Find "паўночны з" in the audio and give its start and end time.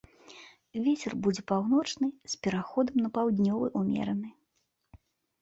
1.51-2.41